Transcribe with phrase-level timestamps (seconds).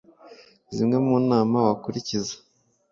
[0.75, 2.35] Zimwe mu nama wakurikiza